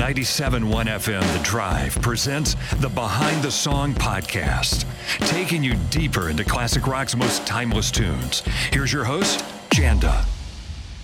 97.1 0.00 0.86
FM 0.86 1.36
The 1.36 1.44
Drive 1.44 1.94
presents 2.00 2.56
the 2.76 2.88
Behind 2.88 3.42
the 3.42 3.50
Song 3.50 3.92
podcast, 3.92 4.86
taking 5.28 5.62
you 5.62 5.74
deeper 5.90 6.30
into 6.30 6.42
classic 6.42 6.86
rock's 6.86 7.14
most 7.14 7.46
timeless 7.46 7.90
tunes. 7.90 8.40
Here's 8.72 8.94
your 8.94 9.04
host, 9.04 9.44
Janda. 9.68 10.24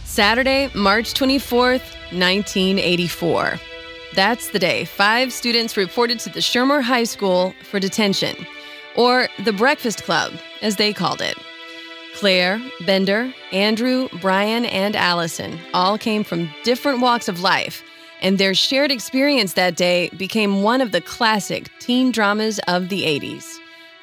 Saturday, 0.05 0.71
March 0.75 1.13
24th, 1.13 1.83
1984. 2.11 3.61
That's 4.15 4.49
the 4.49 4.59
day 4.59 4.87
five 4.87 5.31
students 5.31 5.77
reported 5.77 6.19
to 6.21 6.31
the 6.31 6.41
Shermer 6.41 6.81
High 6.81 7.05
School 7.05 7.53
for 7.71 7.79
detention, 7.79 8.35
or 8.97 9.29
the 9.45 9.53
Breakfast 9.53 10.05
Club, 10.05 10.33
as 10.63 10.77
they 10.77 10.95
called 10.95 11.21
it. 11.21 11.37
Claire, 12.15 12.63
Bender, 12.87 13.31
Andrew, 13.53 14.09
Brian, 14.23 14.65
and 14.65 14.97
Allison 14.97 15.61
all 15.75 15.99
came 15.99 16.25
from 16.25 16.49
different 16.65 17.03
walks 17.03 17.29
of 17.29 17.41
life, 17.41 17.83
and 18.23 18.39
their 18.39 18.55
shared 18.55 18.91
experience 18.91 19.53
that 19.55 19.77
day 19.77 20.09
became 20.17 20.63
one 20.63 20.81
of 20.81 20.93
the 20.93 21.01
classic 21.01 21.71
teen 21.79 22.11
dramas 22.11 22.59
of 22.69 22.89
the 22.89 23.03
80s 23.03 23.59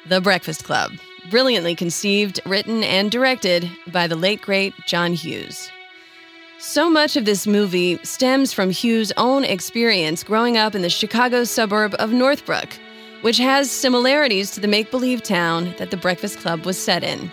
The 0.08 0.20
Breakfast 0.20 0.64
Club, 0.64 0.92
brilliantly 1.30 1.74
conceived, 1.74 2.40
written, 2.46 2.84
and 2.84 3.10
directed 3.10 3.68
by 3.88 4.06
the 4.06 4.16
late 4.16 4.40
great 4.40 4.74
John 4.86 5.14
Hughes. 5.14 5.70
So 6.58 6.88
much 6.88 7.16
of 7.16 7.24
this 7.24 7.46
movie 7.46 7.98
stems 8.04 8.52
from 8.52 8.70
Hughes' 8.70 9.12
own 9.16 9.44
experience 9.44 10.22
growing 10.22 10.56
up 10.56 10.74
in 10.74 10.82
the 10.82 10.90
Chicago 10.90 11.44
suburb 11.44 11.94
of 11.98 12.12
Northbrook, 12.12 12.78
which 13.22 13.38
has 13.38 13.70
similarities 13.70 14.50
to 14.52 14.60
the 14.60 14.68
make 14.68 14.90
believe 14.90 15.22
town 15.22 15.74
that 15.78 15.90
The 15.90 15.96
Breakfast 15.96 16.38
Club 16.38 16.64
was 16.64 16.78
set 16.78 17.02
in 17.02 17.30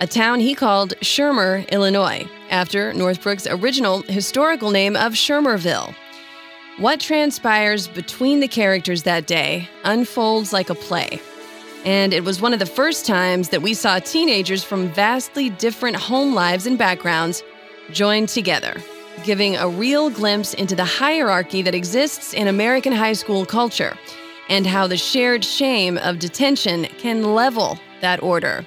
a 0.00 0.06
town 0.06 0.40
he 0.40 0.54
called 0.54 0.94
Shermer, 1.02 1.68
Illinois, 1.70 2.26
after 2.48 2.92
Northbrook's 2.94 3.46
original 3.46 4.02
historical 4.02 4.70
name 4.70 4.96
of 4.96 5.12
Shermerville. 5.12 5.94
What 6.80 6.98
transpires 6.98 7.88
between 7.88 8.40
the 8.40 8.48
characters 8.48 9.02
that 9.02 9.26
day 9.26 9.68
unfolds 9.84 10.50
like 10.54 10.70
a 10.70 10.74
play. 10.74 11.20
And 11.84 12.14
it 12.14 12.24
was 12.24 12.40
one 12.40 12.54
of 12.54 12.58
the 12.58 12.64
first 12.64 13.04
times 13.04 13.50
that 13.50 13.60
we 13.60 13.74
saw 13.74 13.98
teenagers 13.98 14.64
from 14.64 14.88
vastly 14.88 15.50
different 15.50 15.96
home 15.96 16.34
lives 16.34 16.64
and 16.64 16.78
backgrounds 16.78 17.42
joined 17.92 18.30
together, 18.30 18.80
giving 19.24 19.56
a 19.56 19.68
real 19.68 20.08
glimpse 20.08 20.54
into 20.54 20.74
the 20.74 20.86
hierarchy 20.86 21.60
that 21.60 21.74
exists 21.74 22.32
in 22.32 22.48
American 22.48 22.94
high 22.94 23.12
school 23.12 23.44
culture 23.44 23.94
and 24.48 24.66
how 24.66 24.86
the 24.86 24.96
shared 24.96 25.44
shame 25.44 25.98
of 25.98 26.18
detention 26.18 26.84
can 26.96 27.34
level 27.34 27.78
that 28.00 28.22
order, 28.22 28.64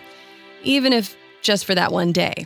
even 0.62 0.94
if 0.94 1.18
just 1.42 1.66
for 1.66 1.74
that 1.74 1.92
one 1.92 2.12
day. 2.12 2.46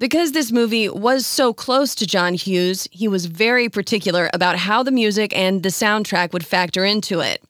Because 0.00 0.32
this 0.32 0.50
movie 0.50 0.88
was 0.88 1.26
so 1.26 1.52
close 1.52 1.94
to 1.96 2.06
John 2.06 2.32
Hughes, 2.32 2.88
he 2.90 3.06
was 3.06 3.26
very 3.26 3.68
particular 3.68 4.30
about 4.32 4.56
how 4.56 4.82
the 4.82 4.90
music 4.90 5.36
and 5.36 5.62
the 5.62 5.68
soundtrack 5.68 6.32
would 6.32 6.46
factor 6.46 6.86
into 6.86 7.20
it. 7.20 7.44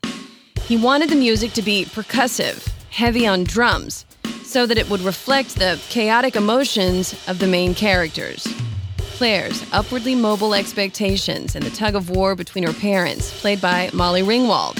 He 0.62 0.76
wanted 0.76 1.10
the 1.10 1.14
music 1.14 1.52
to 1.52 1.62
be 1.62 1.84
percussive, 1.84 2.68
heavy 2.90 3.24
on 3.24 3.44
drums, 3.44 4.04
so 4.42 4.66
that 4.66 4.78
it 4.78 4.90
would 4.90 5.00
reflect 5.02 5.60
the 5.60 5.80
chaotic 5.90 6.34
emotions 6.34 7.14
of 7.28 7.38
the 7.38 7.46
main 7.46 7.72
characters. 7.72 8.52
Claire's 8.98 9.64
upwardly 9.72 10.16
mobile 10.16 10.52
expectations 10.52 11.54
and 11.54 11.64
the 11.64 11.70
tug 11.70 11.94
of 11.94 12.10
war 12.10 12.34
between 12.34 12.66
her 12.66 12.72
parents, 12.72 13.40
played 13.40 13.60
by 13.60 13.90
Molly 13.92 14.22
Ringwald. 14.22 14.76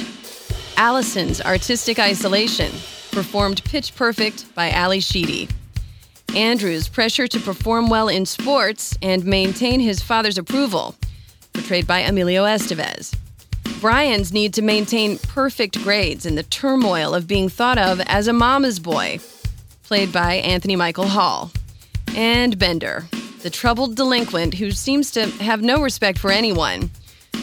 Allison's 0.77 1.41
artistic 1.41 2.01
isolation, 2.01 2.73
performed 3.13 3.63
pitch 3.63 3.95
perfect 3.95 4.53
by 4.57 4.71
Ally 4.71 4.99
Sheedy. 4.99 5.47
Andrew's 6.37 6.89
pressure 6.89 7.27
to 7.27 7.41
perform 7.41 7.89
well 7.89 8.09
in 8.09 8.25
sports 8.25 8.97
and 9.03 9.25
maintain 9.25 9.81
his 9.81 10.01
father's 10.01 10.39
approval, 10.39 10.95
portrayed 11.53 11.87
by 11.87 12.01
Emilio 12.01 12.45
Estevez. 12.45 13.15
Brian's 13.81 14.33
need 14.33 14.55
to 14.55 14.63
maintain 14.63 15.19
perfect 15.19 15.83
grades 15.83 16.27
in 16.27 16.37
the 16.37 16.43
turmoil 16.45 17.15
of 17.15 17.27
being 17.27 17.49
thought 17.49 17.79
of 17.79 18.01
as 18.03 18.29
a 18.29 18.33
mama's 18.33 18.79
boy, 18.79 19.19
played 19.83 20.13
by 20.13 20.35
Anthony 20.35 20.77
Michael 20.77 21.09
Hall. 21.09 21.51
And 22.15 22.59
Bender, 22.59 23.07
the 23.43 23.51
troubled 23.51 23.97
delinquent 23.97 24.55
who 24.55 24.71
seems 24.71 25.11
to 25.13 25.27
have 25.43 25.63
no 25.63 25.83
respect 25.83 26.19
for 26.19 26.31
anyone, 26.31 26.91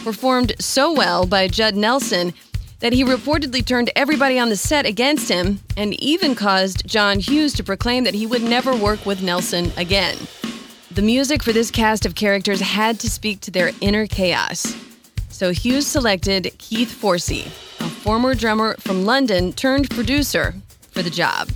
performed 0.04 0.54
so 0.59 0.94
well 0.94 1.25
by 1.25 1.48
Judd 1.48 1.75
Nelson 1.75 2.34
that 2.80 2.94
he 2.94 3.04
reportedly 3.04 3.66
turned 3.66 3.90
everybody 3.96 4.38
on 4.38 4.50
the 4.50 4.56
set 4.56 4.86
against 4.86 5.30
him 5.30 5.60
and 5.76 5.94
even 6.02 6.36
caused 6.36 6.88
John 6.88 7.20
Hughes 7.20 7.54
to 7.54 7.64
proclaim 7.64 8.04
that 8.04 8.14
he 8.14 8.26
would 8.26 8.44
never 8.44 8.76
work 8.76 9.06
with 9.06 9.22
Nelson 9.22 9.72
again. 9.78 10.18
The 10.92 11.02
music 11.02 11.44
for 11.44 11.54
this 11.54 11.72
cast 11.72 12.06
of 12.06 12.16
characters 12.16 12.60
had 12.60 13.00
to 13.02 13.10
speak 13.10 13.42
to 13.42 13.52
their 13.52 13.72
inner 13.82 14.08
chaos. 14.08 14.76
So 15.30 15.52
Hughes 15.52 15.86
selected 15.86 16.52
Keith 16.58 17.00
Forsey, 17.00 17.46
a 17.80 17.90
former 17.90 18.34
drummer 18.34 18.76
from 18.80 19.06
London 19.06 19.54
turned 19.54 19.90
producer, 19.90 20.56
for 20.98 21.04
the 21.04 21.10
job. 21.12 21.50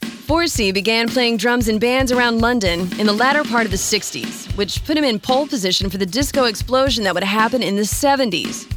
Forsey 0.00 0.74
began 0.74 1.08
playing 1.08 1.36
drums 1.36 1.68
in 1.68 1.78
bands 1.78 2.10
around 2.10 2.40
London 2.40 2.80
in 2.98 3.06
the 3.06 3.12
latter 3.12 3.44
part 3.44 3.64
of 3.64 3.70
the 3.70 3.76
60s, 3.76 4.54
which 4.56 4.84
put 4.84 4.96
him 4.96 5.04
in 5.04 5.20
pole 5.20 5.46
position 5.46 5.88
for 5.88 5.98
the 5.98 6.04
disco 6.04 6.44
explosion 6.44 7.04
that 7.04 7.14
would 7.14 7.22
happen 7.22 7.62
in 7.62 7.76
the 7.76 7.82
70s. 7.82 8.70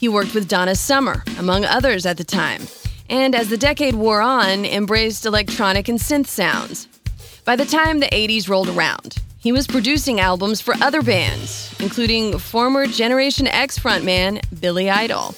He 0.00 0.08
worked 0.08 0.32
with 0.32 0.48
Donna 0.48 0.76
Summer, 0.76 1.22
among 1.38 1.66
others 1.66 2.06
at 2.06 2.16
the 2.16 2.24
time, 2.24 2.62
and 3.10 3.34
as 3.34 3.50
the 3.50 3.58
decade 3.58 3.94
wore 3.94 4.22
on, 4.22 4.64
embraced 4.64 5.26
electronic 5.26 5.90
and 5.90 5.98
synth 5.98 6.26
sounds. 6.26 6.88
By 7.44 7.54
the 7.54 7.66
time 7.66 8.00
the 8.00 8.06
80s 8.06 8.48
rolled 8.48 8.70
around, 8.70 9.18
he 9.40 9.52
was 9.52 9.66
producing 9.66 10.18
albums 10.18 10.62
for 10.62 10.72
other 10.80 11.02
bands, 11.02 11.74
including 11.80 12.38
former 12.38 12.86
Generation 12.86 13.46
X 13.46 13.78
frontman 13.78 14.40
Billy 14.58 14.88
Idol. 14.88 15.34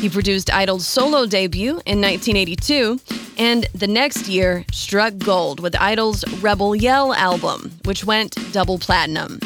He 0.00 0.08
produced 0.08 0.52
Idol's 0.52 0.88
solo 0.88 1.24
debut 1.24 1.80
in 1.86 2.00
1982, 2.00 2.98
and 3.38 3.68
the 3.76 3.86
next 3.86 4.26
year 4.26 4.64
struck 4.72 5.16
gold 5.18 5.60
with 5.60 5.76
Idol's 5.76 6.24
Rebel 6.42 6.74
Yell 6.74 7.14
album, 7.14 7.70
which 7.84 8.04
went 8.04 8.36
double 8.52 8.76
platinum. 8.80 9.38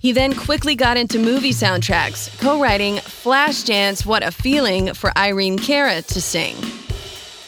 He 0.00 0.12
then 0.12 0.34
quickly 0.34 0.76
got 0.76 0.96
into 0.96 1.18
movie 1.18 1.50
soundtracks, 1.50 2.38
co 2.40 2.60
writing 2.60 2.96
Flashdance 2.96 4.06
What 4.06 4.22
a 4.22 4.30
Feeling 4.30 4.94
for 4.94 5.10
Irene 5.18 5.58
Cara 5.58 6.02
to 6.02 6.20
sing. 6.20 6.54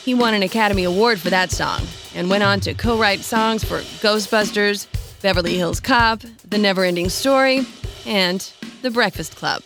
He 0.04 0.14
won 0.14 0.34
an 0.34 0.42
Academy 0.42 0.82
Award 0.82 1.20
for 1.20 1.30
that 1.30 1.52
song 1.52 1.82
and 2.14 2.28
went 2.28 2.42
on 2.42 2.58
to 2.60 2.74
co 2.74 2.98
write 2.98 3.20
songs 3.20 3.62
for 3.62 3.78
Ghostbusters, 4.02 4.88
Beverly 5.22 5.56
Hills 5.56 5.78
Cop, 5.78 6.20
The 6.20 6.56
Neverending 6.56 7.10
Story, 7.10 7.64
and 8.04 8.52
The 8.82 8.90
Breakfast 8.90 9.36
Club. 9.36 9.62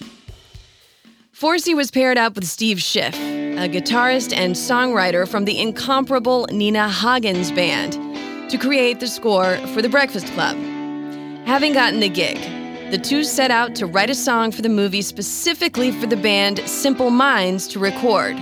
Forsey 1.34 1.74
was 1.74 1.90
paired 1.90 2.18
up 2.18 2.34
with 2.34 2.46
Steve 2.46 2.82
Schiff, 2.82 3.14
a 3.14 3.68
guitarist 3.68 4.36
and 4.36 4.54
songwriter 4.54 5.26
from 5.26 5.46
the 5.46 5.58
incomparable 5.58 6.46
Nina 6.52 6.90
Hagen's 6.90 7.50
band, 7.50 7.94
to 8.50 8.58
create 8.58 9.00
the 9.00 9.08
score 9.08 9.56
for 9.68 9.80
The 9.80 9.88
Breakfast 9.88 10.26
Club. 10.34 10.56
Having 11.46 11.72
gotten 11.72 12.00
the 12.00 12.08
gig, 12.08 12.38
the 12.94 13.00
two 13.00 13.24
set 13.24 13.50
out 13.50 13.74
to 13.74 13.86
write 13.86 14.08
a 14.08 14.14
song 14.14 14.52
for 14.52 14.62
the 14.62 14.68
movie 14.68 15.02
specifically 15.02 15.90
for 15.90 16.06
the 16.06 16.16
band 16.16 16.60
Simple 16.60 17.10
Minds 17.10 17.66
to 17.66 17.80
record. 17.80 18.36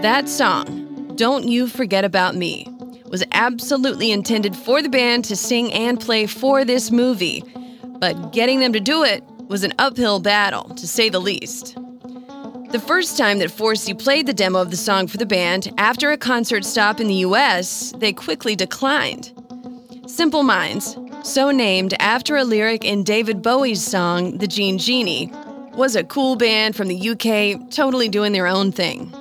That 0.00 0.26
song, 0.26 1.12
Don't 1.16 1.46
You 1.46 1.66
Forget 1.66 2.02
About 2.02 2.34
Me, 2.34 2.66
was 3.10 3.22
absolutely 3.32 4.10
intended 4.10 4.56
for 4.56 4.80
the 4.80 4.88
band 4.88 5.26
to 5.26 5.36
sing 5.36 5.70
and 5.74 6.00
play 6.00 6.26
for 6.26 6.64
this 6.64 6.90
movie, 6.90 7.44
but 7.98 8.32
getting 8.32 8.60
them 8.60 8.72
to 8.72 8.80
do 8.80 9.04
it 9.04 9.22
was 9.48 9.64
an 9.64 9.74
uphill 9.78 10.18
battle, 10.18 10.70
to 10.70 10.88
say 10.88 11.10
the 11.10 11.20
least. 11.20 11.76
The 12.70 12.82
first 12.82 13.18
time 13.18 13.38
that 13.40 13.50
Forsey 13.50 13.98
played 13.98 14.24
the 14.24 14.32
demo 14.32 14.62
of 14.62 14.70
the 14.70 14.78
song 14.78 15.08
for 15.08 15.18
the 15.18 15.26
band 15.26 15.74
after 15.76 16.10
a 16.10 16.16
concert 16.16 16.64
stop 16.64 17.00
in 17.00 17.06
the 17.06 17.16
US, 17.16 17.92
they 17.98 18.14
quickly 18.14 18.56
declined. 18.56 19.30
Simple 20.06 20.42
Minds, 20.42 20.96
so 21.22 21.50
named 21.50 21.94
after 21.98 22.36
a 22.36 22.44
lyric 22.44 22.84
in 22.84 23.02
David 23.02 23.42
Bowie's 23.42 23.82
song, 23.82 24.38
The 24.38 24.46
Jean 24.46 24.78
Genie, 24.78 25.32
was 25.74 25.94
a 25.94 26.04
cool 26.04 26.36
band 26.36 26.74
from 26.74 26.88
the 26.88 27.10
UK 27.10 27.70
totally 27.70 28.08
doing 28.08 28.32
their 28.32 28.46
own 28.46 28.72
thing. 28.72 29.12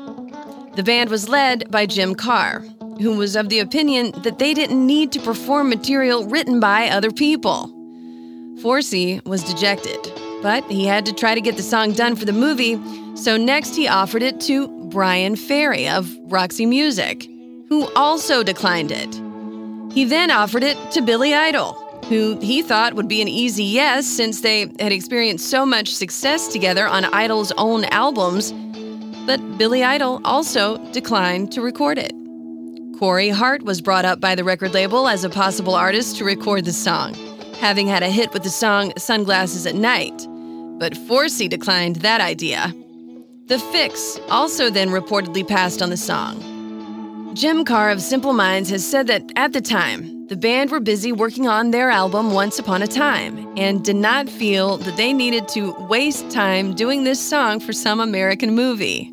The 0.76 0.84
band 0.84 1.10
was 1.10 1.30
led 1.30 1.70
by 1.72 1.86
Jim 1.86 2.16
Kerr, 2.16 2.60
who 3.02 3.18
was 3.18 3.36
of 3.36 3.50
the 3.50 3.60
opinion 3.60 4.12
that 4.24 4.40
they 4.40 4.54
didn't 4.54 4.86
need 4.86 5.12
to 5.12 5.20
perform 5.20 5.70
material 5.70 6.26
written 6.28 6.60
by 6.60 6.90
other 6.90 7.12
people. 7.12 7.68
Forsey 8.62 9.24
was 9.26 9.44
dejected, 9.44 10.00
But 10.42 10.64
he 10.66 10.86
had 10.86 11.06
to 11.06 11.14
try 11.14 11.36
to 11.36 11.42
get 11.42 11.58
the 11.58 11.64
song 11.64 11.94
done 11.94 12.16
for 12.16 12.26
the 12.26 12.34
movie, 12.34 12.80
so 13.16 13.38
next 13.38 13.76
he 13.76 13.88
offered 13.88 14.24
it 14.24 14.40
to 14.42 14.68
Bryan 14.90 15.36
Ferry 15.36 15.88
of 15.88 16.10
Roxy 16.32 16.66
Music, 16.66 17.28
who 17.70 17.88
also 17.96 18.44
declined 18.44 18.92
it. 18.92 19.14
He 19.94 20.06
then 20.06 20.30
offered 20.32 20.64
it 20.64 20.78
to 20.92 21.02
Billy 21.02 21.34
Idol, 21.34 21.74
who 22.10 22.40
he 22.40 22.62
thought 22.62 22.94
would 22.94 23.08
be 23.08 23.22
an 23.22 23.28
easy 23.28 23.64
yes 23.64 24.06
since 24.06 24.42
they 24.42 24.62
had 24.80 24.92
experienced 24.92 25.50
so 25.50 25.66
much 25.66 25.94
success 25.94 26.48
together 26.48 26.88
on 26.88 27.06
Idol's 27.06 27.52
own 27.58 27.86
albums. 27.86 28.54
But 29.26 29.58
Billy 29.58 29.84
Idol 29.84 30.22
also 30.24 30.78
declined 30.92 31.52
to 31.52 31.62
record 31.62 31.98
it. 31.98 32.14
Corey 32.98 33.30
Hart 33.30 33.64
was 33.64 33.82
brought 33.82 34.06
up 34.06 34.20
by 34.22 34.36
the 34.36 34.44
record 34.44 34.74
label 34.74 35.08
as 35.08 35.24
a 35.24 35.30
possible 35.30 35.76
artist 35.76 36.18
to 36.18 36.26
record 36.26 36.66
the 36.66 36.74
song, 36.74 37.14
having 37.60 37.88
had 37.88 38.04
a 38.04 38.10
hit 38.10 38.34
with 38.34 38.44
the 38.44 38.50
song 38.50 38.94
Sunglasses 38.98 39.66
at 39.66 39.76
Night. 39.76 40.26
But 40.80 40.94
Forsey 40.94 41.50
declined 41.50 41.98
that 41.98 42.22
idea. 42.22 42.74
The 43.48 43.58
Fixx 43.58 44.20
also 44.30 44.70
then 44.70 44.90
reportedly 44.90 45.48
passed 45.48 45.82
on 45.82 45.90
the 45.90 45.98
song. 45.98 47.34
Jim 47.36 47.66
Kerr 47.66 47.92
of 47.92 48.02
Simple 48.02 48.34
Minds 48.34 48.70
has 48.70 48.86
said 48.86 49.08
that 49.08 49.24
at 49.36 49.54
the 49.54 49.62
time, 49.62 50.17
the 50.28 50.36
band 50.36 50.72
were 50.72 50.82
busy 50.82 51.14
working 51.14 51.48
on 51.48 51.72
their 51.72 51.90
album 51.90 52.32
Once 52.32 52.60
Upon 52.60 52.82
a 52.82 52.88
Time 52.88 53.58
and 53.58 53.84
did 53.84 53.96
not 53.96 54.28
feel 54.28 54.76
that 54.78 54.98
they 54.98 55.14
needed 55.14 55.48
to 55.50 55.72
waste 55.88 56.30
time 56.30 56.76
doing 56.76 57.06
this 57.06 57.20
song 57.20 57.62
for 57.62 57.72
some 57.72 58.02
American 58.02 58.54
movie. 58.54 59.10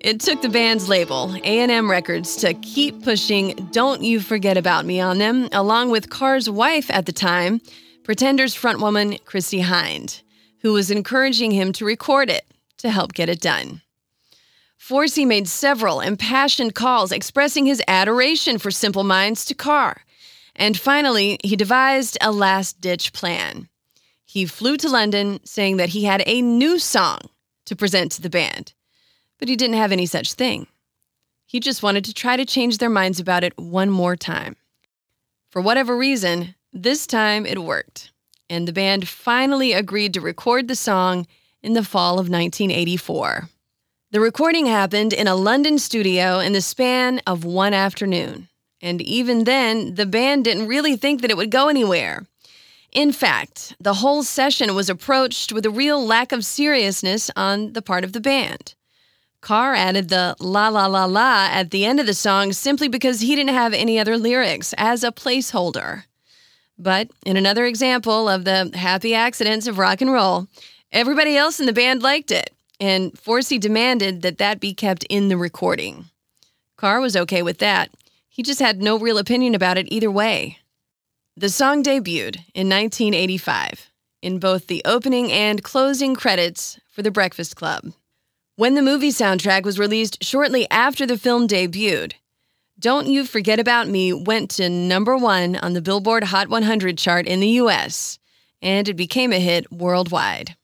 It 0.00 0.20
took 0.20 0.40
the 0.40 0.48
band's 0.48 0.88
label, 0.88 1.34
A&M 1.44 1.90
Records, 1.90 2.36
to 2.36 2.54
keep 2.54 3.02
pushing 3.02 3.68
Don't 3.72 4.02
You 4.02 4.20
Forget 4.20 4.56
About 4.56 4.86
Me 4.86 5.00
on 5.00 5.18
them, 5.18 5.50
along 5.52 5.90
with 5.90 6.08
Kerr's 6.08 6.48
wife 6.48 6.90
at 6.90 7.04
the 7.04 7.12
time, 7.12 7.60
Pretenders 8.02 8.56
frontwoman 8.56 9.22
Chrissie 9.24 9.62
Hynde, 9.62 10.22
who 10.62 10.72
was 10.72 10.90
encouraging 10.90 11.50
him 11.50 11.72
to 11.74 11.84
record 11.84 12.30
it 12.30 12.46
to 12.78 12.88
help 12.88 13.12
get 13.12 13.28
it 13.28 13.40
done. 13.40 13.82
Forsey 14.78 15.26
made 15.26 15.48
several 15.48 16.00
impassioned 16.00 16.74
calls 16.74 17.10
expressing 17.10 17.66
his 17.66 17.82
adoration 17.88 18.58
for 18.58 18.70
Simple 18.70 19.02
Minds 19.02 19.44
to 19.46 19.54
Kerr. 19.54 19.96
And 20.56 20.78
finally, 20.78 21.38
he 21.44 21.54
devised 21.54 22.18
a 22.20 22.32
last 22.32 22.80
ditch 22.80 23.12
plan. 23.12 23.68
He 24.24 24.46
flew 24.46 24.76
to 24.78 24.88
London 24.88 25.40
saying 25.44 25.76
that 25.76 25.90
he 25.90 26.04
had 26.04 26.22
a 26.26 26.42
new 26.42 26.78
song 26.78 27.20
to 27.66 27.76
present 27.76 28.12
to 28.12 28.22
the 28.22 28.30
band, 28.30 28.72
but 29.38 29.48
he 29.48 29.56
didn't 29.56 29.76
have 29.76 29.92
any 29.92 30.06
such 30.06 30.32
thing. 30.32 30.66
He 31.46 31.60
just 31.60 31.82
wanted 31.82 32.04
to 32.06 32.14
try 32.14 32.36
to 32.36 32.44
change 32.44 32.78
their 32.78 32.90
minds 32.90 33.20
about 33.20 33.44
it 33.44 33.56
one 33.56 33.90
more 33.90 34.16
time. 34.16 34.56
For 35.50 35.60
whatever 35.62 35.96
reason, 35.96 36.54
this 36.72 37.06
time 37.06 37.46
it 37.46 37.62
worked, 37.62 38.10
and 38.50 38.66
the 38.66 38.72
band 38.72 39.08
finally 39.08 39.72
agreed 39.72 40.14
to 40.14 40.20
record 40.20 40.68
the 40.68 40.76
song 40.76 41.26
in 41.62 41.74
the 41.74 41.84
fall 41.84 42.14
of 42.14 42.28
1984. 42.28 43.48
The 44.10 44.20
recording 44.20 44.66
happened 44.66 45.12
in 45.12 45.26
a 45.26 45.34
London 45.34 45.78
studio 45.78 46.38
in 46.38 46.52
the 46.52 46.60
span 46.60 47.20
of 47.26 47.44
one 47.44 47.74
afternoon. 47.74 48.48
And 48.82 49.00
even 49.02 49.44
then, 49.44 49.94
the 49.94 50.06
band 50.06 50.44
didn't 50.44 50.68
really 50.68 50.96
think 50.96 51.20
that 51.20 51.30
it 51.30 51.36
would 51.36 51.50
go 51.50 51.68
anywhere. 51.68 52.26
In 52.92 53.12
fact, 53.12 53.74
the 53.80 53.94
whole 53.94 54.22
session 54.22 54.74
was 54.74 54.88
approached 54.88 55.52
with 55.52 55.66
a 55.66 55.70
real 55.70 56.04
lack 56.04 56.32
of 56.32 56.44
seriousness 56.44 57.30
on 57.36 57.72
the 57.72 57.82
part 57.82 58.04
of 58.04 58.12
the 58.12 58.20
band. 58.20 58.74
Kerr 59.40 59.74
added 59.74 60.08
the 60.08 60.34
la 60.40 60.68
la 60.68 60.86
la 60.86 61.04
la 61.04 61.48
at 61.50 61.70
the 61.70 61.84
end 61.84 62.00
of 62.00 62.06
the 62.06 62.14
song 62.14 62.52
simply 62.52 62.88
because 62.88 63.20
he 63.20 63.36
didn't 63.36 63.54
have 63.54 63.72
any 63.72 63.98
other 63.98 64.16
lyrics 64.18 64.74
as 64.78 65.04
a 65.04 65.12
placeholder. 65.12 66.04
But 66.78 67.10
in 67.24 67.36
another 67.36 67.64
example 67.64 68.28
of 68.28 68.44
the 68.44 68.70
happy 68.74 69.14
accidents 69.14 69.66
of 69.66 69.78
rock 69.78 70.00
and 70.00 70.12
roll, 70.12 70.48
everybody 70.92 71.36
else 71.36 71.60
in 71.60 71.66
the 71.66 71.72
band 71.72 72.02
liked 72.02 72.30
it, 72.30 72.50
and 72.80 73.12
Forsey 73.12 73.58
demanded 73.60 74.22
that 74.22 74.38
that 74.38 74.60
be 74.60 74.74
kept 74.74 75.04
in 75.04 75.28
the 75.28 75.36
recording. 75.36 76.06
Kerr 76.76 77.00
was 77.00 77.16
okay 77.16 77.42
with 77.42 77.58
that. 77.58 77.90
He 78.36 78.42
just 78.42 78.60
had 78.60 78.82
no 78.82 78.98
real 78.98 79.16
opinion 79.16 79.54
about 79.54 79.78
it 79.78 79.90
either 79.90 80.10
way. 80.10 80.58
The 81.38 81.48
song 81.48 81.82
debuted 81.82 82.36
in 82.52 82.68
1985 82.68 83.90
in 84.20 84.38
both 84.38 84.66
the 84.66 84.82
opening 84.84 85.32
and 85.32 85.62
closing 85.62 86.14
credits 86.14 86.78
for 86.90 87.00
The 87.00 87.10
Breakfast 87.10 87.56
Club. 87.56 87.94
When 88.56 88.74
the 88.74 88.82
movie 88.82 89.08
soundtrack 89.08 89.62
was 89.62 89.78
released 89.78 90.22
shortly 90.22 90.70
after 90.70 91.06
the 91.06 91.16
film 91.16 91.48
debuted, 91.48 92.12
Don't 92.78 93.06
You 93.06 93.24
Forget 93.24 93.58
About 93.58 93.88
Me 93.88 94.12
went 94.12 94.50
to 94.50 94.68
number 94.68 95.16
one 95.16 95.56
on 95.56 95.72
the 95.72 95.80
Billboard 95.80 96.24
Hot 96.24 96.50
100 96.50 96.98
chart 96.98 97.26
in 97.26 97.40
the 97.40 97.56
US, 97.62 98.18
and 98.60 98.86
it 98.86 98.96
became 98.96 99.32
a 99.32 99.40
hit 99.40 99.72
worldwide. 99.72 100.56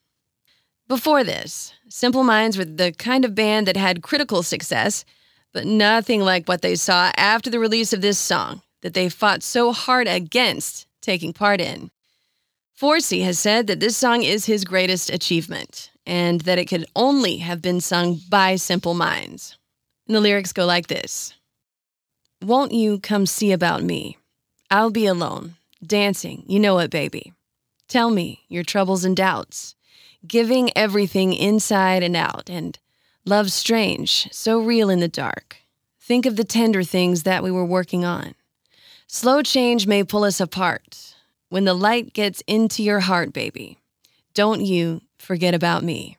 Before 0.89 1.25
this, 1.25 1.73
Simple 1.89 2.23
Minds 2.23 2.59
were 2.59 2.67
the 2.67 2.93
kind 2.93 3.25
of 3.25 3.35
band 3.35 3.67
that 3.67 3.79
had 3.79 4.03
critical 4.03 4.43
success 4.43 5.07
but 5.53 5.67
nothing 5.67 6.21
like 6.21 6.49
what 6.49 6.63
they 6.63 6.75
saw 6.75 7.11
after 7.17 7.51
the 7.51 7.59
release 7.59 7.93
of 7.93 8.01
this 8.01 8.19
song 8.19 8.63
that 8.83 8.95
they 8.95 9.09
fought 9.09 9.43
so 9.43 9.73
hard 9.73 10.09
against 10.09 10.87
taking 11.01 11.33
part 11.33 11.61
in. 11.61 11.91
Forsey 12.79 13.23
has 13.23 13.39
said 13.39 13.67
that 13.67 13.81
this 13.81 13.97
song 13.97 14.23
is 14.23 14.47
his 14.47 14.65
greatest 14.65 15.11
achievement 15.11 15.91
and 16.07 16.41
that 16.43 16.59
it 16.59 16.67
could 16.67 16.85
only 16.97 17.37
have 17.39 17.63
been 17.63 17.81
sung 17.81 18.19
by 18.29 18.57
Simple 18.57 18.95
Minds. 18.95 19.57
And 20.07 20.17
the 20.17 20.21
lyrics 20.21 20.53
go 20.53 20.67
like 20.67 20.89
this 20.89 21.35
Won't 22.43 22.73
you 22.73 22.99
come 22.99 23.27
see 23.27 23.53
about 23.53 23.83
me? 23.83 24.19
I'll 24.71 24.91
be 24.91 25.07
alone, 25.07 25.55
dancing, 25.87 26.45
you 26.47 26.59
know 26.59 26.79
it, 26.79 26.91
baby. 26.91 27.33
Tell 27.89 28.11
me 28.11 28.41
your 28.49 28.65
troubles 28.65 29.05
and 29.05 29.17
doubts, 29.17 29.75
giving 30.27 30.77
everything 30.77 31.35
inside 31.35 32.03
and 32.03 32.17
out, 32.17 32.49
and 32.49 32.79
Love 33.25 33.53
strange, 33.53 34.29
so 34.33 34.61
real 34.61 34.91
in 34.91 34.99
the 34.99 35.07
dark. 35.07 35.59
Think 36.01 36.27
of 36.27 36.35
the 36.35 36.43
tender 36.43 36.83
things 36.83 37.23
that 37.23 37.45
we 37.45 37.53
were 37.53 37.65
working 37.65 38.05
on. 38.05 38.35
Slow 39.07 39.43
change 39.43 39.87
may 39.87 40.03
pull 40.03 40.25
us 40.25 40.41
apart. 40.41 41.15
When 41.49 41.65
the 41.65 41.75
light 41.75 42.15
gets 42.15 42.43
into 42.49 42.83
your 42.83 42.99
heart, 42.99 43.33
baby, 43.33 43.79
don't 44.35 44.65
you 44.65 45.03
forget 45.19 45.55
about 45.55 45.85
me. 45.85 46.17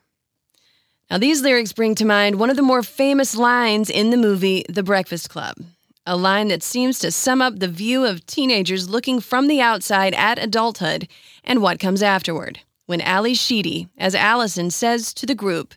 Now, 1.10 1.18
these 1.18 1.42
lyrics 1.42 1.74
bring 1.74 1.94
to 1.96 2.06
mind 2.06 2.36
one 2.36 2.48
of 2.48 2.56
the 2.56 2.62
more 2.62 2.82
famous 2.82 3.36
lines 3.36 3.90
in 3.90 4.08
the 4.08 4.16
movie 4.16 4.64
The 4.70 4.82
Breakfast 4.82 5.28
Club, 5.28 5.58
a 6.06 6.16
line 6.16 6.48
that 6.48 6.62
seems 6.62 6.98
to 7.00 7.10
sum 7.10 7.42
up 7.42 7.58
the 7.58 7.68
view 7.68 8.06
of 8.06 8.24
teenagers 8.24 8.88
looking 8.88 9.20
from 9.20 9.46
the 9.46 9.60
outside 9.60 10.14
at 10.14 10.42
adulthood 10.42 11.06
and 11.44 11.60
what 11.60 11.78
comes 11.78 12.02
afterward. 12.02 12.60
When 12.86 13.02
Ally 13.02 13.34
Sheedy, 13.34 13.88
as 13.98 14.14
Allison, 14.14 14.70
says 14.70 15.12
to 15.14 15.26
the 15.26 15.34
group, 15.34 15.74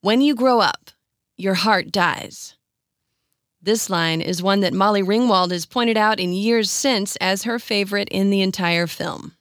when 0.00 0.20
you 0.20 0.34
grow 0.34 0.60
up, 0.60 0.90
your 1.36 1.54
heart 1.54 1.90
dies. 1.90 2.54
This 3.60 3.90
line 3.90 4.20
is 4.20 4.42
one 4.42 4.60
that 4.60 4.72
Molly 4.72 5.02
Ringwald 5.02 5.50
has 5.50 5.66
pointed 5.66 5.96
out 5.96 6.20
in 6.20 6.32
years 6.32 6.70
since 6.70 7.16
as 7.16 7.42
her 7.42 7.58
favorite 7.58 8.08
in 8.08 8.30
the 8.30 8.42
entire 8.42 8.86
film. 8.86 9.32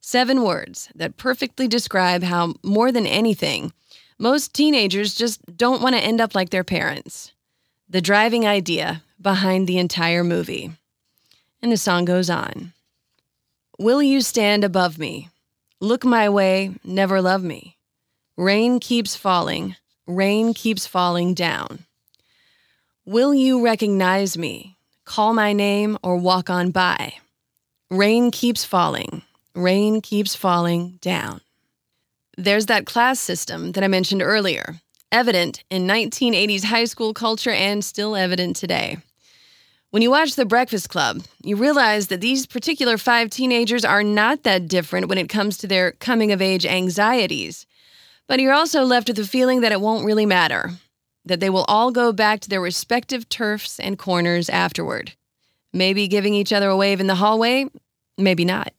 Seven 0.00 0.42
words 0.42 0.88
that 0.94 1.16
perfectly 1.16 1.66
describe 1.66 2.22
how, 2.22 2.54
more 2.62 2.92
than 2.92 3.06
anything, 3.06 3.72
most 4.18 4.54
teenagers 4.54 5.14
just 5.16 5.56
don't 5.56 5.82
want 5.82 5.96
to 5.96 6.00
end 6.00 6.20
up 6.20 6.34
like 6.34 6.50
their 6.50 6.64
parents. 6.64 7.32
The 7.88 8.00
driving 8.00 8.46
idea 8.46 9.02
behind 9.20 9.66
the 9.66 9.78
entire 9.78 10.22
movie. 10.22 10.70
And 11.60 11.72
the 11.72 11.76
song 11.76 12.04
goes 12.04 12.30
on 12.30 12.72
Will 13.78 14.02
you 14.02 14.20
stand 14.20 14.62
above 14.62 14.98
me? 14.98 15.28
Look 15.80 16.04
my 16.04 16.28
way, 16.28 16.76
never 16.84 17.20
love 17.20 17.42
me. 17.42 17.75
Rain 18.38 18.80
keeps 18.80 19.16
falling, 19.16 19.76
rain 20.06 20.52
keeps 20.52 20.86
falling 20.86 21.32
down. 21.32 21.86
Will 23.06 23.32
you 23.32 23.64
recognize 23.64 24.36
me? 24.36 24.76
Call 25.06 25.32
my 25.32 25.54
name 25.54 25.96
or 26.02 26.18
walk 26.18 26.50
on 26.50 26.70
by. 26.70 27.14
Rain 27.90 28.30
keeps 28.30 28.62
falling, 28.62 29.22
rain 29.54 30.02
keeps 30.02 30.34
falling 30.34 30.98
down. 31.00 31.40
There's 32.36 32.66
that 32.66 32.84
class 32.84 33.18
system 33.20 33.72
that 33.72 33.82
I 33.82 33.88
mentioned 33.88 34.20
earlier, 34.20 34.82
evident 35.10 35.64
in 35.70 35.86
1980s 35.86 36.64
high 36.64 36.84
school 36.84 37.14
culture 37.14 37.52
and 37.52 37.82
still 37.82 38.14
evident 38.14 38.56
today. 38.56 38.98
When 39.92 40.02
you 40.02 40.10
watch 40.10 40.34
The 40.34 40.44
Breakfast 40.44 40.90
Club, 40.90 41.22
you 41.42 41.56
realize 41.56 42.08
that 42.08 42.20
these 42.20 42.44
particular 42.44 42.98
five 42.98 43.30
teenagers 43.30 43.82
are 43.82 44.02
not 44.02 44.42
that 44.42 44.68
different 44.68 45.08
when 45.08 45.16
it 45.16 45.30
comes 45.30 45.56
to 45.56 45.66
their 45.66 45.92
coming 45.92 46.32
of 46.32 46.42
age 46.42 46.66
anxieties. 46.66 47.64
But 48.26 48.40
you're 48.40 48.52
also 48.52 48.82
left 48.84 49.08
with 49.08 49.16
the 49.16 49.26
feeling 49.26 49.60
that 49.60 49.72
it 49.72 49.80
won't 49.80 50.04
really 50.04 50.26
matter, 50.26 50.72
that 51.24 51.40
they 51.40 51.50
will 51.50 51.64
all 51.68 51.90
go 51.90 52.12
back 52.12 52.40
to 52.40 52.48
their 52.48 52.60
respective 52.60 53.28
turfs 53.28 53.78
and 53.78 53.98
corners 53.98 54.48
afterward. 54.48 55.12
Maybe 55.72 56.08
giving 56.08 56.34
each 56.34 56.52
other 56.52 56.68
a 56.68 56.76
wave 56.76 57.00
in 57.00 57.06
the 57.06 57.16
hallway, 57.16 57.66
maybe 58.16 58.44
not. 58.44 58.72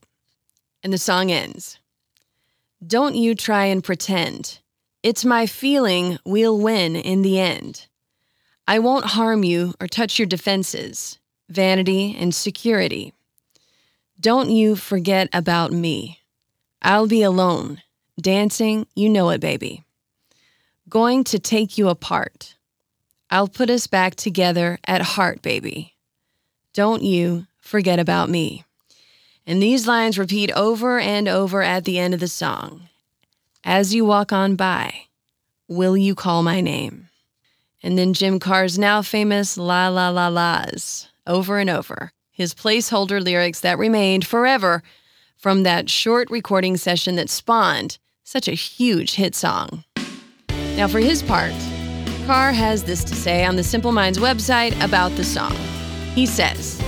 And 0.82 0.92
the 0.92 0.98
song 0.98 1.30
ends 1.30 1.78
Don't 2.86 3.14
you 3.14 3.34
try 3.34 3.66
and 3.66 3.82
pretend. 3.82 4.58
It's 5.02 5.24
my 5.24 5.46
feeling 5.46 6.18
we'll 6.24 6.58
win 6.58 6.96
in 6.96 7.22
the 7.22 7.38
end. 7.38 7.86
I 8.66 8.80
won't 8.80 9.06
harm 9.06 9.44
you 9.44 9.74
or 9.80 9.86
touch 9.86 10.18
your 10.18 10.26
defenses, 10.26 11.18
vanity 11.48 12.16
and 12.18 12.34
security. 12.34 13.14
Don't 14.20 14.50
you 14.50 14.76
forget 14.76 15.28
about 15.32 15.72
me. 15.72 16.18
I'll 16.82 17.06
be 17.06 17.22
alone, 17.22 17.80
dancing, 18.20 18.86
you 18.94 19.08
know 19.08 19.30
it, 19.30 19.40
baby. 19.40 19.84
Going 20.88 21.24
to 21.24 21.38
take 21.38 21.78
you 21.78 21.88
apart. 21.88 22.56
I'll 23.30 23.48
put 23.48 23.70
us 23.70 23.86
back 23.86 24.14
together 24.14 24.78
at 24.86 25.02
heart, 25.02 25.42
baby. 25.42 25.94
Don't 26.72 27.02
you 27.02 27.46
forget 27.60 27.98
about 27.98 28.30
me. 28.30 28.64
And 29.46 29.62
these 29.62 29.86
lines 29.86 30.18
repeat 30.18 30.50
over 30.52 30.98
and 30.98 31.28
over 31.28 31.62
at 31.62 31.84
the 31.84 31.98
end 31.98 32.14
of 32.14 32.20
the 32.20 32.28
song. 32.28 32.88
As 33.64 33.94
you 33.94 34.04
walk 34.04 34.32
on 34.32 34.56
by, 34.56 34.94
will 35.68 35.96
you 35.96 36.14
call 36.14 36.42
my 36.42 36.60
name? 36.60 37.08
And 37.82 37.98
then 37.98 38.14
Jim 38.14 38.40
Kerr's 38.40 38.78
now 38.78 39.02
famous 39.02 39.56
La 39.56 39.88
La 39.88 40.08
La 40.08 40.28
La's 40.28 41.08
over 41.26 41.58
and 41.58 41.70
over, 41.70 42.12
his 42.30 42.54
placeholder 42.54 43.22
lyrics 43.22 43.60
that 43.60 43.78
remained 43.78 44.26
forever 44.26 44.82
from 45.36 45.62
that 45.62 45.88
short 45.88 46.30
recording 46.30 46.76
session 46.76 47.16
that 47.16 47.30
spawned 47.30 47.98
such 48.28 48.46
a 48.46 48.52
huge 48.52 49.14
hit 49.14 49.34
song. 49.34 49.84
Now, 50.76 50.86
for 50.86 50.98
his 50.98 51.22
part, 51.22 51.54
Kerr 52.26 52.52
has 52.52 52.84
this 52.84 53.02
to 53.04 53.14
say 53.14 53.46
on 53.46 53.56
the 53.56 53.64
Simple 53.64 53.90
Minds 53.90 54.18
website 54.18 54.78
about 54.84 55.12
the 55.12 55.24
song. 55.24 55.56
He 56.14 56.26
says, 56.26 56.78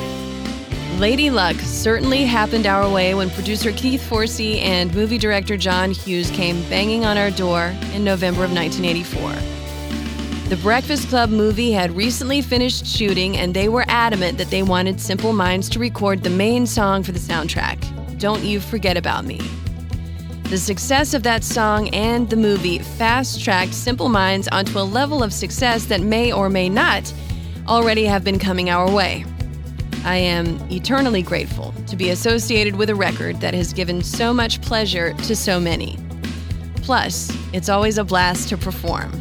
Lady 0.99 1.30
Luck 1.30 1.56
certainly 1.56 2.26
happened 2.26 2.66
our 2.66 2.92
way 2.92 3.14
when 3.14 3.30
producer 3.30 3.73
Keith 3.73 4.06
Forsey 4.06 4.61
and 4.61 4.94
movie 4.94 5.16
director 5.16 5.56
John 5.56 5.92
Hughes 5.92 6.30
came 6.30 6.61
banging 6.68 7.06
on 7.06 7.16
our 7.16 7.30
door 7.30 7.75
in 7.94 8.04
November 8.04 8.44
of 8.44 8.52
1984. 8.52 9.32
The 10.50 10.62
Breakfast 10.62 11.09
Club 11.09 11.30
movie 11.30 11.73
had 11.73 11.97
recently 11.97 12.42
finished 12.42 12.85
shooting, 12.85 13.38
and 13.38 13.54
they 13.54 13.70
were 13.70 13.87
adamant 13.88 14.37
that 14.37 14.50
they 14.50 14.62
wanted 14.62 15.00
Simple 15.00 15.32
Minds 15.32 15.70
to 15.70 15.78
record 15.78 16.23
the 16.23 16.28
main 16.28 16.66
song 16.66 17.02
for 17.02 17.12
the 17.12 17.18
soundtrack 17.18 18.18
Don't 18.18 18.44
You 18.44 18.61
Forget 18.61 18.99
About 18.99 19.25
Me. 19.25 19.40
The 20.50 20.59
success 20.59 21.14
of 21.14 21.23
that 21.23 21.45
song 21.45 21.90
and 21.90 22.28
the 22.28 22.37
movie 22.37 22.80
fast 22.80 23.40
tracked 23.40 23.73
Simple 23.73 24.09
Minds 24.09 24.49
onto 24.49 24.80
a 24.80 24.83
level 24.83 25.23
of 25.23 25.33
success 25.33 25.85
that 25.85 26.00
may 26.00 26.33
or 26.33 26.50
may 26.50 26.69
not 26.69 27.14
already 27.69 28.04
have 28.07 28.25
been 28.25 28.40
coming 28.40 28.69
our 28.69 28.90
way. 28.90 29.25
I 30.04 30.16
am 30.16 30.59
eternally 30.69 31.23
grateful 31.23 31.73
to 31.87 31.95
be 31.95 32.11
associated 32.11 32.75
with 32.75 32.90
a 32.90 32.97
record 32.97 33.40
that 33.40 33.54
has 33.54 33.73
given 33.73 34.02
so 34.02 34.35
much 34.35 34.61
pleasure 34.61 35.12
to 35.12 35.37
so 35.37 35.61
many. 35.61 35.97
Plus, 36.83 37.30
it's 37.52 37.69
always 37.69 37.97
a 37.97 38.02
blast 38.02 38.49
to 38.49 38.57
perform. 38.57 39.12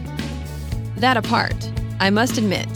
That 0.96 1.16
apart, 1.16 1.72
I 2.00 2.10
must 2.10 2.40
admit 2.40 2.68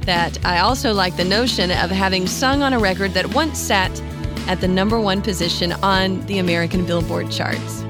that 0.00 0.36
I 0.44 0.58
also 0.58 0.92
like 0.92 1.16
the 1.16 1.24
notion 1.24 1.70
of 1.70 1.92
having 1.92 2.26
sung 2.26 2.64
on 2.64 2.72
a 2.72 2.78
record 2.80 3.12
that 3.12 3.32
once 3.36 3.56
sat 3.56 4.02
at 4.48 4.60
the 4.60 4.66
number 4.66 5.00
one 5.00 5.22
position 5.22 5.70
on 5.74 6.26
the 6.26 6.38
American 6.38 6.84
Billboard 6.84 7.30
charts. 7.30 7.84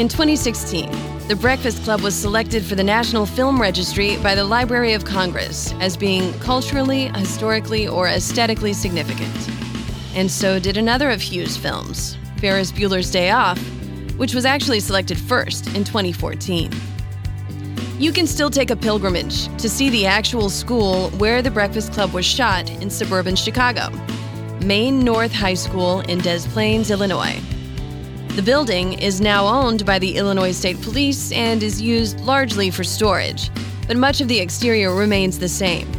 In 0.00 0.08
2016, 0.08 1.28
the 1.28 1.36
Breakfast 1.36 1.84
Club 1.84 2.00
was 2.00 2.14
selected 2.14 2.64
for 2.64 2.74
the 2.74 2.82
National 2.82 3.26
Film 3.26 3.60
Registry 3.60 4.16
by 4.22 4.34
the 4.34 4.42
Library 4.42 4.94
of 4.94 5.04
Congress 5.04 5.74
as 5.74 5.94
being 5.94 6.32
culturally, 6.38 7.08
historically, 7.08 7.86
or 7.86 8.08
aesthetically 8.08 8.72
significant. 8.72 9.50
And 10.14 10.30
so 10.30 10.58
did 10.58 10.78
another 10.78 11.10
of 11.10 11.20
Hughes' 11.20 11.58
films, 11.58 12.16
Ferris 12.38 12.72
Bueller's 12.72 13.10
Day 13.10 13.30
Off, 13.30 13.58
which 14.16 14.34
was 14.34 14.46
actually 14.46 14.80
selected 14.80 15.18
first 15.18 15.66
in 15.76 15.84
2014. 15.84 16.72
You 17.98 18.10
can 18.10 18.26
still 18.26 18.48
take 18.48 18.70
a 18.70 18.76
pilgrimage 18.76 19.54
to 19.58 19.68
see 19.68 19.90
the 19.90 20.06
actual 20.06 20.48
school 20.48 21.10
where 21.18 21.42
the 21.42 21.50
Breakfast 21.50 21.92
Club 21.92 22.14
was 22.14 22.24
shot 22.24 22.70
in 22.70 22.88
suburban 22.88 23.36
Chicago, 23.36 23.90
Maine 24.64 25.00
North 25.00 25.34
High 25.34 25.52
School 25.52 26.00
in 26.00 26.20
Des 26.20 26.40
Plaines, 26.48 26.90
Illinois. 26.90 27.38
The 28.36 28.42
building 28.42 28.92
is 28.94 29.20
now 29.20 29.44
owned 29.44 29.84
by 29.84 29.98
the 29.98 30.16
Illinois 30.16 30.52
State 30.52 30.80
Police 30.80 31.32
and 31.32 31.62
is 31.62 31.82
used 31.82 32.20
largely 32.20 32.70
for 32.70 32.84
storage, 32.84 33.50
but 33.88 33.96
much 33.96 34.20
of 34.20 34.28
the 34.28 34.38
exterior 34.38 34.94
remains 34.94 35.38
the 35.38 35.48
same. 35.48 35.90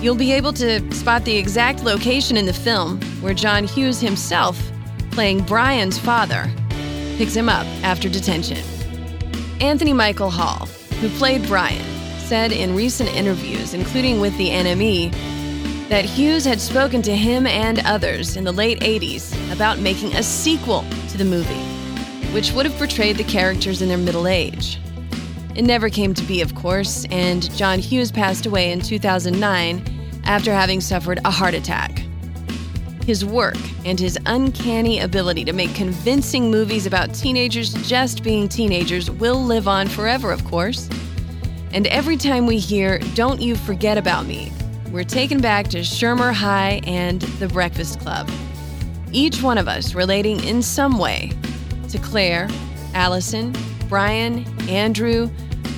You'll 0.00 0.16
be 0.16 0.32
able 0.32 0.54
to 0.54 0.90
spot 0.92 1.24
the 1.24 1.36
exact 1.36 1.84
location 1.84 2.38
in 2.38 2.46
the 2.46 2.52
film 2.52 3.00
where 3.20 3.34
John 3.34 3.64
Hughes 3.64 4.00
himself, 4.00 4.60
playing 5.10 5.42
Brian's 5.42 5.98
father, 5.98 6.50
picks 7.18 7.34
him 7.34 7.50
up 7.50 7.66
after 7.84 8.08
detention. 8.08 8.58
Anthony 9.60 9.92
Michael 9.92 10.30
Hall, 10.30 10.66
who 11.00 11.10
played 11.10 11.46
Brian, 11.46 11.84
said 12.20 12.52
in 12.52 12.74
recent 12.74 13.14
interviews, 13.14 13.74
including 13.74 14.18
with 14.18 14.36
the 14.38 14.48
NME, 14.48 15.14
that 15.94 16.04
Hughes 16.04 16.44
had 16.44 16.60
spoken 16.60 17.02
to 17.02 17.14
him 17.14 17.46
and 17.46 17.78
others 17.86 18.36
in 18.36 18.42
the 18.42 18.50
late 18.50 18.80
80s 18.80 19.32
about 19.52 19.78
making 19.78 20.12
a 20.16 20.24
sequel 20.24 20.84
to 21.10 21.16
the 21.16 21.24
movie, 21.24 21.54
which 22.32 22.50
would 22.50 22.66
have 22.66 22.76
portrayed 22.78 23.16
the 23.16 23.22
characters 23.22 23.80
in 23.80 23.88
their 23.88 23.96
middle 23.96 24.26
age. 24.26 24.80
It 25.54 25.62
never 25.62 25.88
came 25.88 26.12
to 26.14 26.24
be, 26.24 26.40
of 26.40 26.56
course, 26.56 27.06
and 27.12 27.48
John 27.56 27.78
Hughes 27.78 28.10
passed 28.10 28.44
away 28.44 28.72
in 28.72 28.80
2009 28.80 30.20
after 30.24 30.52
having 30.52 30.80
suffered 30.80 31.20
a 31.24 31.30
heart 31.30 31.54
attack. 31.54 32.04
His 33.06 33.24
work 33.24 33.56
and 33.84 34.00
his 34.00 34.18
uncanny 34.26 34.98
ability 34.98 35.44
to 35.44 35.52
make 35.52 35.76
convincing 35.76 36.50
movies 36.50 36.86
about 36.86 37.14
teenagers 37.14 37.72
just 37.88 38.24
being 38.24 38.48
teenagers 38.48 39.12
will 39.12 39.40
live 39.40 39.68
on 39.68 39.86
forever, 39.86 40.32
of 40.32 40.44
course. 40.44 40.90
And 41.72 41.86
every 41.86 42.16
time 42.16 42.46
we 42.46 42.58
hear, 42.58 42.98
Don't 43.14 43.40
You 43.40 43.54
Forget 43.54 43.96
About 43.96 44.26
Me, 44.26 44.50
we're 44.94 45.02
taken 45.02 45.40
back 45.40 45.66
to 45.66 45.78
Shermer 45.78 46.32
High 46.32 46.80
and 46.86 47.20
the 47.20 47.48
Breakfast 47.48 47.98
Club. 47.98 48.30
Each 49.10 49.42
one 49.42 49.58
of 49.58 49.66
us 49.66 49.92
relating 49.92 50.42
in 50.44 50.62
some 50.62 50.98
way 50.98 51.32
to 51.88 51.98
Claire, 51.98 52.48
Allison, 52.94 53.52
Brian, 53.88 54.46
Andrew, 54.68 55.28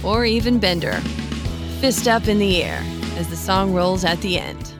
or 0.04 0.26
even 0.26 0.58
Bender. 0.58 1.00
Fist 1.80 2.06
up 2.06 2.28
in 2.28 2.38
the 2.38 2.62
air 2.62 2.78
as 3.16 3.28
the 3.30 3.37
song 3.37 3.73
rolls 3.73 4.04
at 4.04 4.20
the 4.20 4.38
end. 4.38 4.75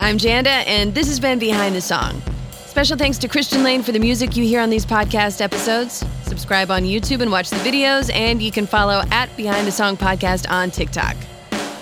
I'm 0.00 0.16
Janda, 0.16 0.64
and 0.66 0.94
this 0.94 1.08
has 1.08 1.20
been 1.20 1.38
Behind 1.38 1.74
the 1.74 1.82
Song. 1.82 2.22
Special 2.50 2.96
thanks 2.96 3.18
to 3.18 3.28
Christian 3.28 3.62
Lane 3.62 3.82
for 3.82 3.92
the 3.92 3.98
music 3.98 4.38
you 4.38 4.44
hear 4.44 4.62
on 4.62 4.70
these 4.70 4.86
podcast 4.86 5.42
episodes. 5.42 6.02
Subscribe 6.22 6.70
on 6.70 6.82
YouTube 6.84 7.20
and 7.20 7.30
watch 7.30 7.50
the 7.50 7.56
videos, 7.56 8.10
and 8.14 8.42
you 8.42 8.50
can 8.50 8.66
follow 8.66 9.02
at 9.10 9.34
Behind 9.36 9.66
the 9.66 9.72
Song 9.72 9.98
Podcast 9.98 10.50
on 10.50 10.70
TikTok. 10.70 11.14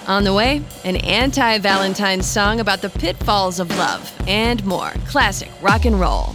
On 0.06 0.25
the 0.25 0.35
way, 0.35 0.62
an 0.85 0.97
anti 0.97 1.59
Valentine's 1.59 2.26
song 2.26 2.59
about 2.59 2.82
the 2.82 2.90
pitfalls 2.90 3.61
of 3.61 3.71
love 3.78 4.12
and 4.26 4.64
more 4.64 4.92
classic 5.06 5.50
rock 5.62 5.85
and 5.85 6.00
roll. 6.00 6.35